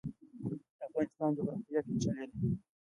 [0.43, 2.35] د افغانستان جغرافیا پیچلې ده